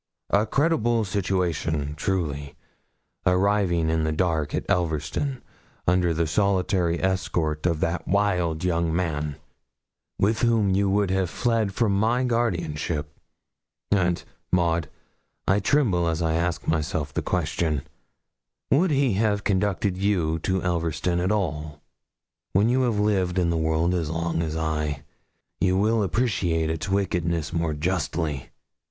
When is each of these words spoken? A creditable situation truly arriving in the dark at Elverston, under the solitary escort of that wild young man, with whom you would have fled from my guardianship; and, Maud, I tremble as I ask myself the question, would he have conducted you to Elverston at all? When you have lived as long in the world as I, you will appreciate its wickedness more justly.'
A 0.31 0.47
creditable 0.47 1.05
situation 1.05 1.93
truly 1.93 2.55
arriving 3.23 3.87
in 3.91 4.03
the 4.03 4.11
dark 4.11 4.55
at 4.55 4.65
Elverston, 4.67 5.43
under 5.87 6.11
the 6.11 6.25
solitary 6.25 6.99
escort 7.03 7.67
of 7.67 7.81
that 7.81 8.07
wild 8.07 8.63
young 8.63 8.95
man, 8.95 9.35
with 10.17 10.39
whom 10.41 10.71
you 10.71 10.89
would 10.89 11.11
have 11.11 11.29
fled 11.29 11.75
from 11.75 11.91
my 11.91 12.23
guardianship; 12.23 13.15
and, 13.91 14.23
Maud, 14.51 14.89
I 15.47 15.59
tremble 15.59 16.07
as 16.07 16.19
I 16.19 16.33
ask 16.33 16.67
myself 16.67 17.13
the 17.13 17.21
question, 17.21 17.83
would 18.71 18.89
he 18.89 19.13
have 19.13 19.43
conducted 19.43 19.97
you 19.99 20.39
to 20.39 20.63
Elverston 20.63 21.19
at 21.23 21.31
all? 21.31 21.79
When 22.53 22.69
you 22.69 22.81
have 22.91 22.97
lived 22.99 23.37
as 23.37 23.45
long 23.45 23.45
in 23.45 23.49
the 23.51 23.57
world 23.69 23.93
as 23.93 24.57
I, 24.57 25.03
you 25.59 25.77
will 25.77 26.01
appreciate 26.01 26.71
its 26.71 26.89
wickedness 26.89 27.53
more 27.53 27.75
justly.' 27.75 28.49